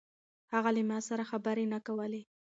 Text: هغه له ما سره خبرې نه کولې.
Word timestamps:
هغه 0.53 0.69
له 0.75 0.81
ما 0.89 0.99
سره 1.07 1.23
خبرې 1.31 1.65
نه 1.73 1.79
کولې. 1.87 2.21